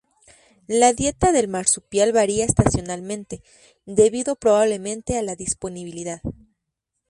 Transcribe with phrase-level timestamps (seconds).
[0.65, 3.43] La dieta del marsupial varía estacionalmente,
[3.85, 6.23] debido probablemente a la disponibilidad.